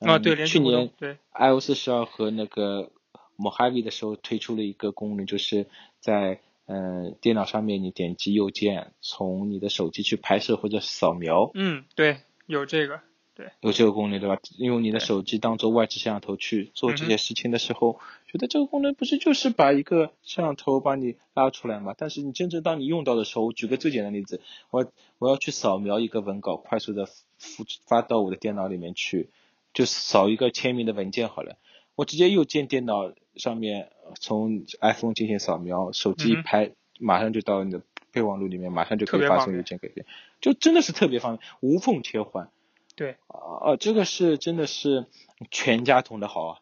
[0.00, 2.90] 啊，对，去年对 iOS 十二和那个
[3.36, 5.66] Mojave 的时候推出了一个功能，就是
[6.00, 11.50] 在嗯电脑上面你点击右键，从你的手机去拍摄或者扫描。
[11.54, 13.00] 嗯，对，有这个。
[13.32, 14.38] 对有这个功能对吧？
[14.58, 21.94] 用你的手机当做外置摄像头去做这些事情的时候，觉得这个功能不是就是把一个摄像头把你拉出来嘛？
[21.96, 27.06] 但是你真正当你用到的时候，我举个最简单的例子，我我要去扫描一个文稿，快速的
[27.38, 29.30] 复发到我的电脑里面去，
[29.72, 31.56] 就扫一个签名的文件好了。
[31.96, 40.06] 我直接右键电脑上面从 iPhone 进行扫描，手机一拍，马上就到你的备忘录里面，马上就可以发送邮件给别人，
[40.40, 42.50] 就真的是特别方便，无缝切换。
[42.96, 45.06] 对，哦，这个是真的是
[45.50, 46.60] 全家桶的好啊，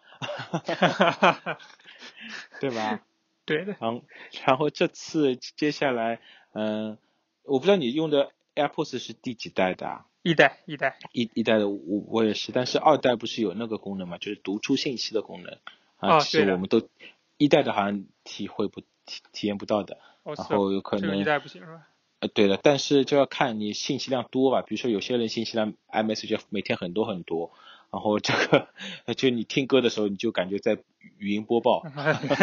[2.60, 3.02] 对吧？
[3.44, 3.76] 对的。
[3.80, 4.02] 然后，
[4.44, 6.20] 然后这次接下来，
[6.52, 6.98] 嗯，
[7.44, 10.04] 我不知道你用的 AirPods 是第几代的？
[10.22, 10.98] 一代，一代。
[11.12, 15.58] 一一代的我我也是，但是二代不是有那个功能嘛，就是读出信息的功能
[15.96, 16.88] 啊，其实我们都
[17.36, 21.88] 一代的好像体会不体体验不到的，然后有可能一代不行是吧？
[22.20, 24.62] 呃，对的，但是就要看你信息量多吧。
[24.62, 27.52] 比如说有些人信息量 iMessage 每天很多很多，
[27.90, 28.68] 然后这个
[29.14, 30.78] 就你听歌的时候，你就感觉在
[31.18, 31.82] 语音播报，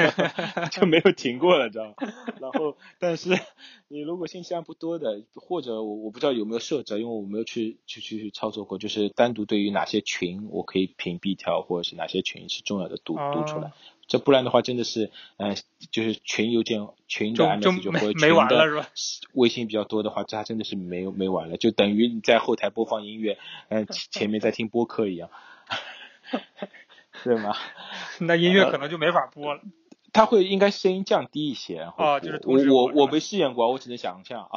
[0.71, 1.93] 就没有停过了，知道吗？
[2.41, 3.29] 然后，但是
[3.87, 13.71] 你如果信息量不多的，或者我我不知道有没有设置，因为我没有去去去去操作过，就是单独对于哪些群我可以屏蔽掉，或者是哪些群是重要的读读出来。
[14.07, 15.57] 这不然的话，真的是，嗯，
[15.91, 18.87] 就是群邮件、群的 M S 就或者群的
[19.33, 23.39] 微信比较多的话，这还真的是没有没完了，就等于你在后台播放音乐，
[23.69, 25.29] 嗯，前面在听播客一样，
[27.23, 27.55] 对吗？
[28.21, 29.61] 那音乐可能就没法播了。
[30.13, 31.91] 它会应该声音降低一些。
[31.97, 34.49] 哦，就是我我我没试验过，我只能想象，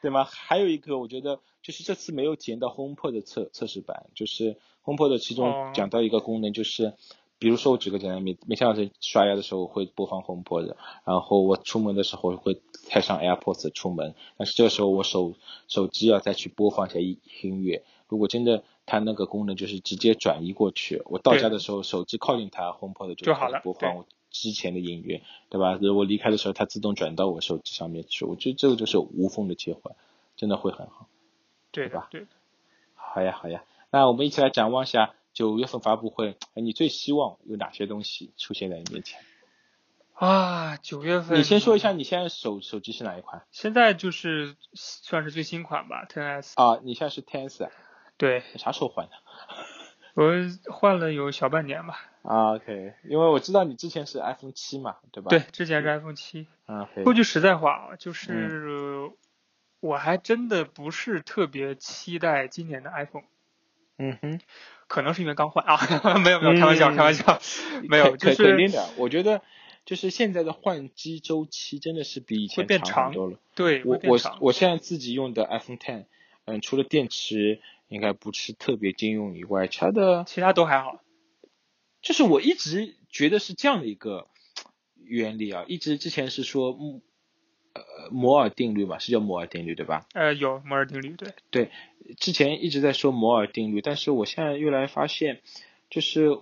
[0.00, 0.24] 对吗？
[0.24, 6.94] 还有一个，我觉得就是这次没有体验到 HomePod 的测测试版，就是 HomePod 其中讲到一个功能就是。
[7.40, 15.32] 比如说，我举个简单例，每天早晨刷牙的时候会播放 HomePod，然后我出门的时候会带上 AirPods 出门，但是这个时候我手
[15.66, 17.82] 手机要再去播放一下音音乐。
[18.08, 25.78] 如果真的它那个功能就是直接转移过去，我到家的时候手机靠近它 HomePod 就可以播放我之前的音乐，对吧？
[25.80, 29.96] 如果离开的时候它自动转到我手机上面去，我觉得这个就是无缝的切换，
[30.36, 31.08] 真的会很好，
[31.72, 32.08] 对吧？
[32.10, 32.26] 对。
[32.94, 35.14] 好呀，好呀，那我们一起来展望一下。
[35.40, 39.18] 九月份发布会，你最希望有哪些东西出现在你面前？
[40.12, 43.46] 啊，九月份，你先说一下你现在手手机是哪一款？
[43.50, 46.52] 现在就是算是最新款吧，Ten S。
[46.60, 47.70] 啊，你现在是 Ten S 啊？
[48.18, 48.42] 对。
[48.56, 49.12] 啥时候换的？
[50.12, 50.30] 我
[50.70, 52.04] 换了有小半年吧。
[52.20, 55.30] 啊，OK，因为我知道你之前是 iPhone 七嘛，对吧？
[55.30, 56.48] 对，之前是 iPhone 七。
[56.66, 59.10] 啊，说句实在话啊，就是
[59.80, 63.24] 我还真的不是特别期待今年的 iPhone。
[63.96, 64.40] 嗯哼，
[64.90, 65.78] 可能是因为刚换啊，
[66.18, 67.40] 没有没有，开玩笑开玩笑，
[67.88, 68.88] 没有，就是肯定的。
[68.96, 69.40] 我觉得
[69.86, 73.38] 就是现在的换机周期真的是比以前长多了。
[73.54, 76.06] 对，我我我现在自己用的 iPhone Ten，
[76.44, 81.00] 嗯，除了电池应该不是特别经用以外，其他的其他都还好。
[82.02, 84.26] 就是我一直觉得是这样的一个
[84.96, 86.76] 原理啊，一直之前是说，
[87.74, 90.04] 呃，摩尔定律嘛，是叫摩尔定律对吧？
[90.14, 91.32] 呃，有摩尔定律，对。
[91.50, 91.70] 对，
[92.18, 95.40] 之前一直在说摩尔定律，但是我现在越来发现，
[95.88, 96.38] 就是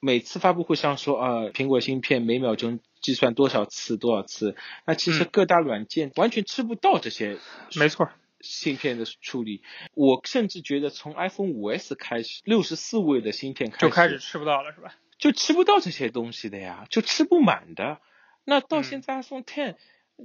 [0.00, 4.56] 每次发布会上说啊，苹果芯片每秒钟计算多少次多少次，
[4.86, 7.38] 那其实各大软件完全吃不到这些。
[7.76, 8.08] 没错。
[8.40, 9.62] 芯片的处理，
[9.94, 14.94] 我甚至觉得从 iPhone 五 S 开始，六十四位的芯片开始就开始吃不到了，是吧？
[15.16, 18.02] 就吃不到这些东西的呀，就吃不满的。
[18.44, 19.76] 那到现在 iPhone Ten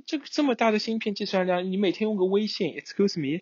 [0.05, 3.41] 这个这么大的芯片计算量，你每天用个微信，Excuse me，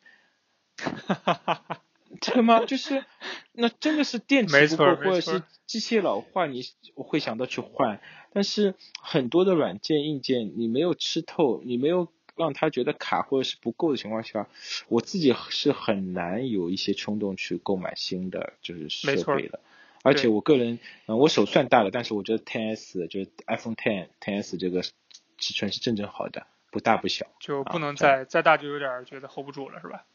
[2.22, 2.66] 这个吗？
[2.66, 3.04] 就是
[3.52, 6.64] 那真的是电池不够，或者是机械老化，你
[6.96, 8.00] 会想到去换。
[8.34, 12.08] 但是很多的软件硬件你没有吃透，你没有。
[12.40, 14.48] 让他觉得卡或者是不够的情况下，
[14.90, 19.60] 我自己是很难有一些冲动去购买新的就是设备的。
[20.04, 27.26] 而且我个人，嗯，我手算大了，但是我觉得 10s 就是 iPhone Ten Ten S 这个尺寸是正正好的，不大不小。
[27.40, 30.06] 就不能再再大就有点觉得 hold 不住了，是吧？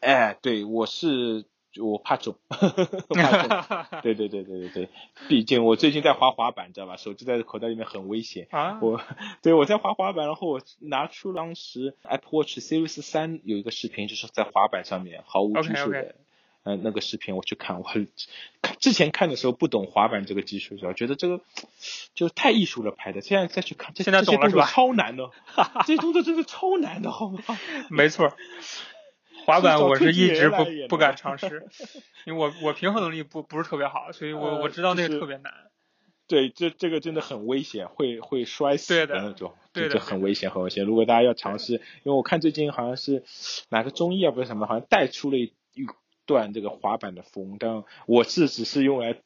[0.00, 1.44] 哎，对，我是。
[1.80, 2.34] 我怕重，
[4.02, 4.88] 对对对对对对，
[5.28, 6.96] 毕竟我最近在滑滑板，知道吧？
[6.96, 8.48] 手机在口袋里面很危险。
[8.50, 9.00] 啊，我
[9.42, 16.16] 对我在滑滑板，然后我拿出当时 Apple Watch Series 三有一个视频，就是在滑板上面毫无技术的，
[16.64, 18.08] 嗯，那个视频我去看，我看
[18.80, 21.40] 之前看的时候不懂滑板这个技术，觉得这个
[22.12, 24.66] 就太艺术了拍的，现在再去看，现在懂了是吧？
[24.66, 25.30] 超难的，
[25.86, 27.40] 这些动作真的超难的，好吗？
[27.90, 28.32] 没错。
[29.48, 30.56] 滑板我是一直不
[30.90, 31.66] 不敢尝试，
[32.26, 35.52] 因为我我平衡能力不不是特别好，所以我我知道那个特别难。
[36.26, 40.84] 对，这这个真的很危险，会会摔死的那种，对的，很危险很危险。
[40.84, 43.24] 如果大家要尝试，因为我看最近好像是
[43.70, 45.54] 哪个综艺啊不是什么，好像带出了一
[46.26, 49.16] 段这个滑板的风，但我是只是用来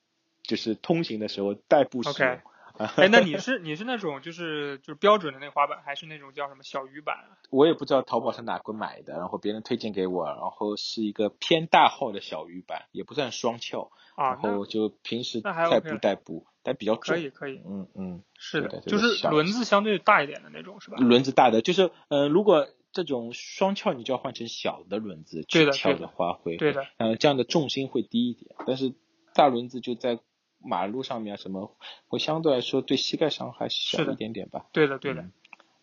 [0.44, 2.38] 就是通行的时候代步使用。
[2.96, 7.16] 哎，那你是你是那种就是就是标准的那滑板，还是那种叫什么小鱼板？
[7.50, 17.14] 我也不知道淘宝上哪个买的，然后别人推荐给我，然后是一个偏大号的小鱼板，也不算双翘，然后就平时代步代步，但比较重。
[17.14, 20.96] 可以可以，嗯嗯，是的，就是轮子相对大一点的那种，是吧？
[20.98, 28.92] 轮子大的，就是呃，如果这种双翘，你就要换成小的轮子去翘的话，会对的，嗯，这样的重心会低一点，但是
[29.34, 30.18] 大轮子就在。
[30.64, 31.74] 马路上面什么
[32.08, 34.66] 会相对来说对膝盖伤害小一点点吧？
[34.72, 35.24] 对的，对的。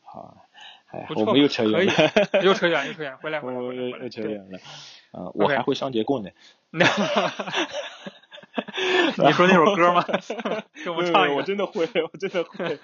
[0.04, 0.38] 好，
[0.88, 3.60] 哎，我们又扯远了，又扯远，又扯远，回来，回来，
[4.02, 4.58] 又扯远了。
[5.12, 6.30] 啊，我还会双节棍呢。
[9.18, 10.04] 你说那首歌吗？
[10.84, 11.36] 给我唱一个。
[11.36, 12.80] 我真的会，我真的会。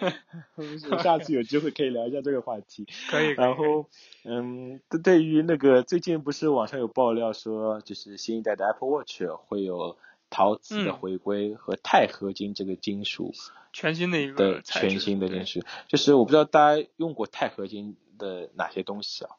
[0.91, 2.87] 我下次有机会可以聊一下这个话题。
[3.09, 3.29] 可以。
[3.29, 3.87] 然后，
[4.23, 9.97] 嗯，对于那个最近不是网上有爆料说，就是新一代的 Apple Watch 会有。
[10.29, 13.33] 陶瓷的回归和钛合金这个金属，
[13.73, 19.31] 全新的一个全新的金属，就是我不知道大家用过钛合金的哪些东西啊？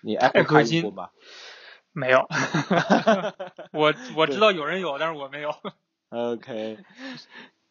[0.00, 1.10] 你 Apple 合金过吗？
[1.92, 2.26] 没有，
[3.72, 5.54] 我我知道有人有，但是我没有。
[6.08, 6.78] OK。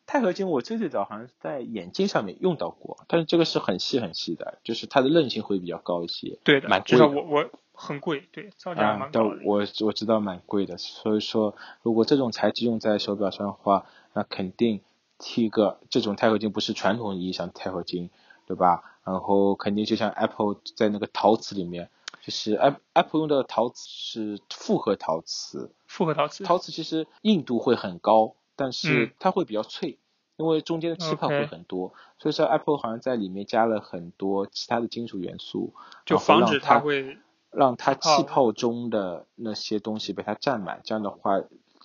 [0.05, 7.07] 钛合金我最最早好像是在眼镜上面用到过，但是这个是很细很细的，就是它的韧性会比较高一些，对的，蛮贵的。
[7.07, 7.49] 我我
[7.81, 9.39] 很贵，对，造价蛮高的。
[9.43, 14.81] 我我知道蛮贵的，所以说如果这种材质用在手表上的话，那肯定
[15.17, 18.09] 第一个这种钛合金不是传统意义上的钛合金，
[18.45, 18.83] 对吧？
[19.03, 21.89] 然后肯定就像 Apple 在那个陶瓷里面，
[22.21, 22.53] 就是
[22.93, 29.97] Apple 用的陶瓷是复合陶瓷，复合陶瓷，陶瓷其实硬度会很高，但是它会比较脆。
[30.37, 37.19] 因为中间的气泡会很多，所以说 Apple 好像在里面加了很多其他的金属元素，就防止它会
[37.51, 41.41] 让它气泡中的那些东西被它占满，这样的话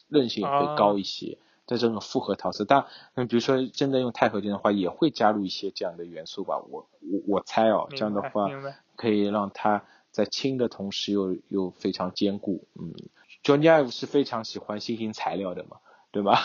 [0.08, 1.38] 韧性也会高一些。
[1.66, 6.58] 在这种复合陶瓷，但嗯，比如说真的用钛合金的话，也会加入一些这样的元素吧。
[6.58, 8.48] 我我我猜哦，这样的话
[8.94, 9.82] 可以让它
[10.12, 12.68] 在轻的同时又又非常坚固。
[12.80, 12.94] 嗯
[13.42, 15.78] ，Johnny Ive 是非常喜欢新型材料的嘛，
[16.12, 16.38] 对吧？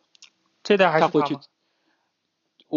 [0.64, 1.28] 这代还是他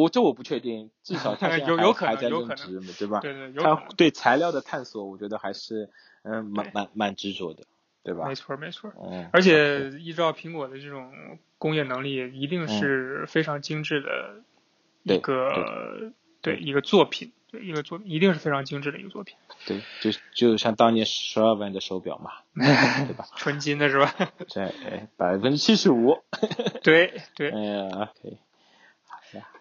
[0.01, 3.19] 我这我不确定，至少他 现在还在任职嘛，对吧？
[3.19, 5.89] 对对，他对材料的探索，我觉得还是
[6.23, 7.63] 嗯蛮蛮蛮执着的。
[8.03, 8.25] 对吧？
[8.25, 8.89] 没错没错。
[9.11, 9.29] 嗯。
[9.33, 11.11] 而且依照苹果的这种
[11.57, 14.43] 工业能力，一定是非常精致的
[15.03, 17.33] 一个对一个作品。
[17.49, 19.35] 对一个作品一定是非常精致的一个作品。
[19.67, 23.25] 对，就就像当年十二万的手表嘛， 对吧？
[23.35, 24.13] 纯金的是吧？
[24.53, 26.17] 对，百分之七十五。
[26.83, 27.49] 对对。
[27.51, 28.37] 哎呀，可以。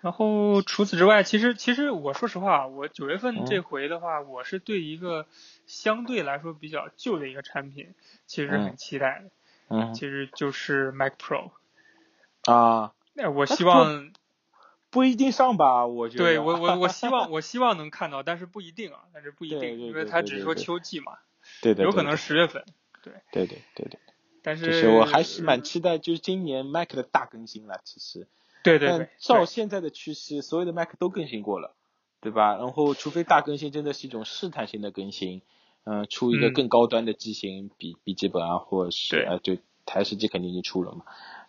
[0.00, 5.26] 然后除此之外，其实其实我说实话，我九月份这回的话，我是对一个
[5.66, 7.94] 相对来说比较旧的一个产品，
[8.26, 9.30] 其实很期待的。
[9.68, 9.94] 嗯。
[9.94, 11.50] 其实就是 Mac Pro。
[12.44, 12.92] 啊。
[13.14, 14.12] 那我希望。
[14.88, 16.24] 不一定上吧，我觉得。
[16.24, 21.18] 对我我我希望 我希望能看到，但是不一定啊，但是不一定，因为它只说秋季嘛。
[21.60, 21.84] 对对。
[21.84, 22.64] 有可能十月份。
[23.02, 23.12] 对。
[23.30, 24.00] 对对对对。
[24.42, 24.88] 但是。
[24.88, 28.26] 我还是蛮期待，就是今年 Mac 的大更新了，其实。
[28.66, 29.08] 对对对。
[29.18, 31.74] 照现在的趋势，所有的 Mac 都更新过了，
[32.20, 32.56] 对吧？
[32.56, 35.42] 然后，除非大更新真的是一种试探性的更新，
[35.84, 41.04] 嗯，出一个更高端的机型，笔笔记本啊，或者是呃，对，台式机肯定已经出了嘛，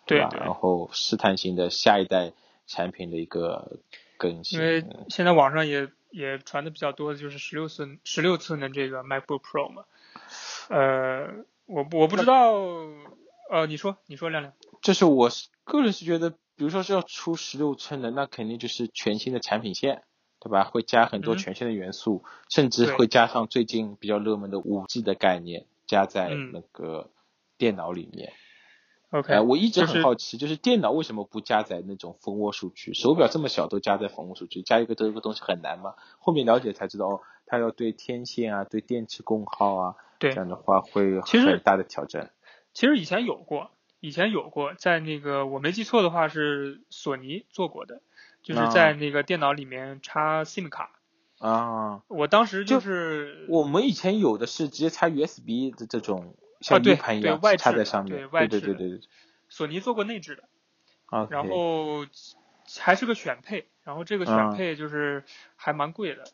[0.06, 0.30] 对吧？
[0.38, 2.32] 然后试探性的下一代。
[2.70, 3.78] 产品的一个
[4.18, 9.84] 更新，因为现在网上也也传的比较多的就是十六寸十六寸的这个 MacBook Pro 嘛，
[10.68, 12.52] 呃，我我不知道，
[13.50, 14.52] 呃，你说你说亮亮，
[14.82, 15.30] 就是我
[15.64, 20.02] 个人是觉得，比如说是要出十六寸的，那肯定就是全新的产品线，
[20.40, 20.64] 对吧？
[20.64, 27.10] 会加很多全新的元素，甚至会加上最近比较热门的五 G 的概念，加在那个
[27.56, 28.32] 电脑里面。
[29.10, 32.92] OK，我一直很好奇，就是电脑为什么不加载那种蜂窝数据？
[32.92, 35.94] 手表这么小都加载蜂窝数据，加一个这个东西很难吗？
[36.18, 39.94] 后面了解才知道，哦，它要对天线啊、对电池功耗啊，
[40.32, 42.32] 这样的话会很大的挑战。
[42.74, 43.70] 其实以前有过，
[44.00, 48.02] 以前有过，在那个我没记错的话是索尼做过的，
[48.42, 50.90] 就是在那个电脑里面插 SIM 卡。
[51.38, 52.02] 啊。
[52.08, 56.34] 我当时就是我们以前有的是直接插 USB 的这种。
[56.60, 59.00] 像 U 盘一样插在上面，对对对对对。
[59.48, 60.42] 索尼做过内置的，
[61.06, 62.04] 啊，然后
[62.80, 65.22] 还是个选配，然后这个选配就是
[65.54, 66.24] 还蛮贵的。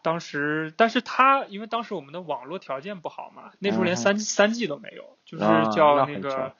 [0.00, 5.44] 当时，但是它因为当时我们的网络条件不好嘛，那时候连三三 G 都没有，就是
[5.74, 6.54] 叫那个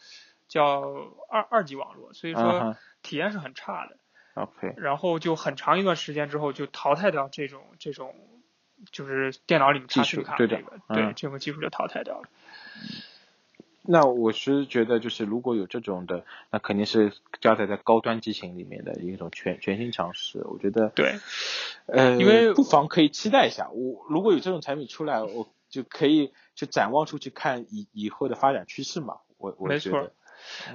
[0.48, 0.80] 叫
[1.28, 3.96] 二二级网络，所以说体验是很差的。
[4.34, 4.74] OK。
[4.76, 8.14] 然后就很长一段时间之后就淘汰掉这种这种，
[8.90, 10.56] 就是电脑里面插 SIM 卡这个，
[10.88, 12.28] 对这种技术就淘汰掉了。
[13.90, 20.44] 那我是觉得，就是如果有这种的，那肯定是加载在高端机型里面的一种全全新尝试。
[20.44, 21.18] 我觉得对，
[21.86, 23.70] 呃，因为不妨可以期待一下。
[23.70, 29.20] 我如果有这种产品出来，我就可以就展望出去看以以后的发展趋势嘛。
[29.38, 30.10] 我我没错，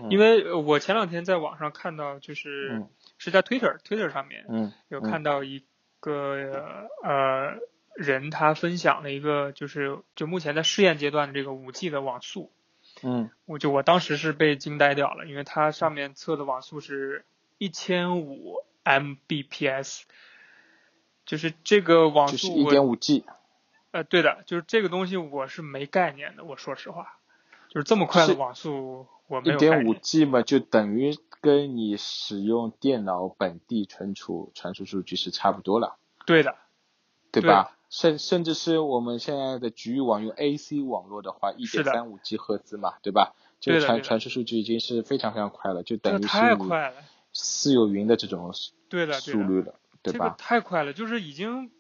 [0.10, 2.84] 因为我前两天在网上看到，就是
[3.18, 5.64] 是在 Twitter Twitter 上面，嗯，有看到一
[6.00, 7.60] 个呃。
[7.96, 12.52] 人他分享了一个，就是就目前在试验阶段的这个五 G 的网速，
[13.04, 17.24] 嗯，我就我当时是被惊呆掉了，因为它上面测的网速是
[17.60, 20.02] 一千五 Mbps，
[21.28, 23.26] 就是这个网速，一点五 G，
[23.92, 27.20] 呃，对的，就是这个东西我是没概念的，我说实话，
[27.74, 29.56] 就是这么快的网速，我没有。
[29.56, 35.98] 一点五 G 嘛，就等于跟你使用电脑本地存储传输数据是差不多了。
[36.28, 36.56] 对的，
[37.32, 37.76] 对吧？
[37.90, 43.34] 甚甚至是我们现在的局域网用 AC 网络的话，一点三五 G 赫兹嘛，对吧？
[43.60, 46.38] 这个传传输数据已经是非常非常快了，就等于是
[47.32, 48.54] 私有云的这种
[48.88, 50.14] 对的速率了，对吧？
[50.14, 51.72] 这个太快了，就是已经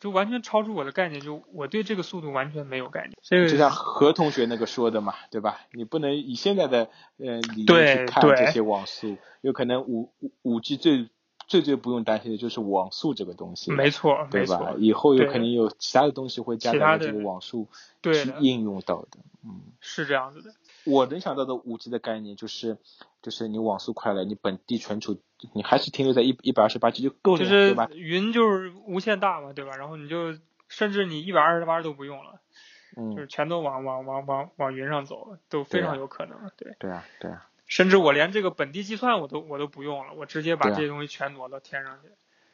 [0.00, 3.12] 就完全超出我的概念，就我对这个速度完全没有概念。
[3.22, 5.60] 这个就像何同学那个说的嘛，对吧？
[5.72, 11.08] 你不能以现在的呃理论去看这些网速，有可能五五五 G 最。
[11.46, 14.74] 最最不用担心的就是网速这个东西，没错，对吧？
[14.76, 17.66] 以后有可能有其他的东西会加在这个网速
[18.02, 20.50] 去应用到的，嗯，是这样子的。
[20.88, 22.78] 我能想到的五 G 的概念就是，
[23.22, 25.20] 就是你网速快了，你本地存储
[25.54, 27.88] 你还是停留在一一百二十八 G 就够了，对吧？
[27.92, 29.76] 云就是无限大嘛，对吧？
[29.76, 30.34] 然后你就
[30.68, 32.40] 甚至你一百二十八都不用了，
[32.96, 36.74] 嗯，就是全都往往往往往云上走，都非常有可能，对。
[36.78, 37.46] 对啊，对啊。
[37.66, 42.08] 甚至我连这个本地计算我都我都不用了，我直接把这些东西全挪到天上去，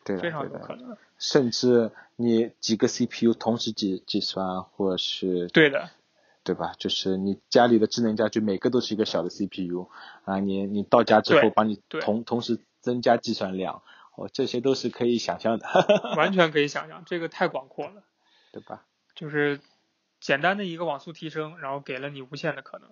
[0.04, 0.96] 对，非常有可能。
[1.18, 5.88] 甚至你几个 CPU 同时计计算，或是对的，
[6.44, 6.74] 对吧？
[6.78, 9.88] 就是你家里的智能家居每个都是一个小的 CPU
[10.24, 13.82] 啊，你你到家之后帮你同同时增加计算量，
[14.14, 15.66] 哦，这些都是可以想象的，
[16.16, 18.02] 完全可以想象，这个太广阔了，
[18.52, 18.84] 对吧？
[19.14, 19.60] 就是
[20.20, 22.90] 简单的一个网速提升，然后给了你无限的可能。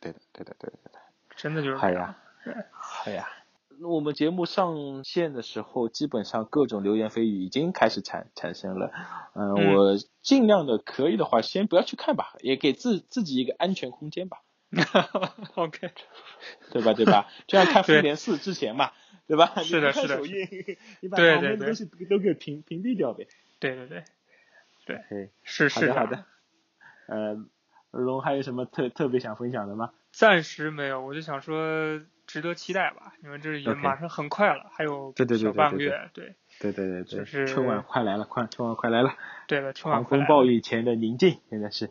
[0.00, 0.98] 对的，对的，对的，对的。
[1.36, 2.16] 真的就是好呀，
[2.72, 3.28] 好呀。
[3.82, 8.90] 我们节目上线的时候，基本上各种流言蜚语已经开始产产生了。
[9.34, 14.38] 嗯，我尽量的可以的话，先不要去看吧，也给自自己一个安全空间吧。
[15.54, 15.90] OK，
[16.72, 16.92] 对吧？
[16.94, 17.28] 对吧？
[17.46, 18.90] 就像看复联四之前嘛，
[19.26, 19.62] 对吧？
[19.62, 20.20] 是的，是的。
[21.00, 23.28] 你把旁边的东西都给屏屏蔽掉呗。
[23.60, 24.04] 对对对，
[25.08, 26.24] 对，是是的，好的。
[27.06, 27.36] 呃，
[27.90, 29.92] 龙还有什么特特别想分享的吗？
[30.12, 36.36] 暂时没有，我就想说值得期待吧，因为这也马上很快了，还有小半个月，对。
[36.60, 39.14] 对对对对，就是春晚快来了，快春晚快来了。
[39.46, 41.90] 对了， 春晚狂风暴雨前的宁静，现在是。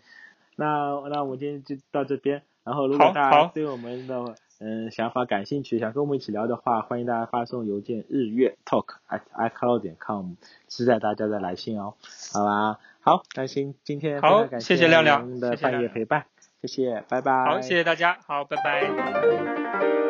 [0.56, 0.66] 那
[1.10, 2.44] 那我们今天就到这边。
[2.64, 10.34] 然后，如果大家对我们的嗯想法感兴趣，想跟我们一起聊的话，欢迎大家发送邮件日月 talk at icloud 点 com，
[10.68, 11.94] 期待大家的来信哦。
[12.34, 16.26] 好吧，好，那行，今天好，谢谢亮亮的半夜陪伴，
[16.62, 17.46] 谢谢，拜拜。
[17.46, 20.07] 好，谢谢大家，好，拜拜。